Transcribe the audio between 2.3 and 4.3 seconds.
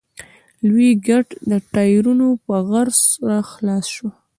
په غژس راخلاص شو.